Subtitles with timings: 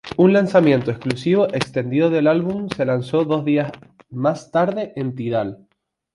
[0.17, 3.71] Un lanzamiento exclusivo extendido del álbum se lanzó dos días
[4.09, 5.67] más tarde en Tidal.